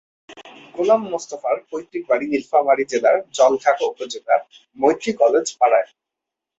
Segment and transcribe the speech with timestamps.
[0.75, 4.41] গোলাম মোস্তফার পৈতৃক বাড়ি নীলফামারী জেলার জলঢাকা উপজেলার
[4.77, 5.87] মৈত্রী কলেজ পাড়ায়।